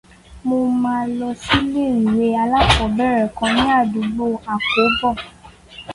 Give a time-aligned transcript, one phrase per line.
[0.47, 5.13] Mo máa lọ sílé ìwé alákọ̀ọ́bẹ̀rẹ̀ kan ní àdúgbò Àkóbọ̀.